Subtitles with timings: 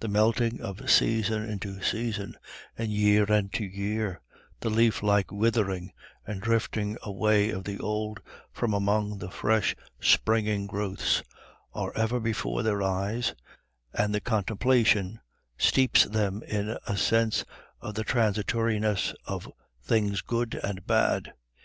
[0.00, 2.34] The melting of season into season,
[2.76, 4.20] and year into year,
[4.58, 5.92] the leaf like withering
[6.26, 8.18] and drifting away of the old
[8.50, 11.22] from among the fresh springing growths,
[11.74, 13.34] are ever before their eyes,
[13.92, 15.20] and the contemplation
[15.56, 17.44] steeps them in a sense
[17.80, 19.48] of the transitoriness of
[19.86, 21.34] things good and bad.